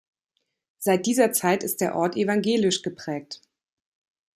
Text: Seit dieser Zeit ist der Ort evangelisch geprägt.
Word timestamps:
Seit 0.79 1.05
dieser 1.05 1.31
Zeit 1.31 1.61
ist 1.61 1.79
der 1.79 1.95
Ort 1.95 2.17
evangelisch 2.17 2.81
geprägt. 2.81 3.39